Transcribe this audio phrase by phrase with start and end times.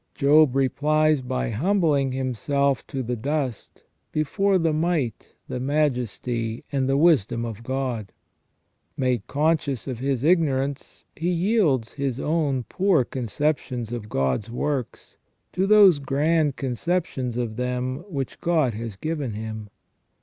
[0.15, 6.89] Job replies by humbling him self to the dust before the Might, the Majesty, and
[6.89, 8.11] the Wisdom of God.
[8.97, 15.17] Made conscious of his ignorance, he yields his own poor conceptions of God's works
[15.53, 19.69] to those grand conceptions of them which God has given him.